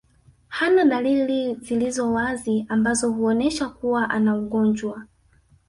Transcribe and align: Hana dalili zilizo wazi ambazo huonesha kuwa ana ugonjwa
Hana 0.47 0.85
dalili 0.85 1.55
zilizo 1.55 2.13
wazi 2.13 2.65
ambazo 2.69 3.11
huonesha 3.11 3.69
kuwa 3.69 4.09
ana 4.09 4.35
ugonjwa 4.37 5.03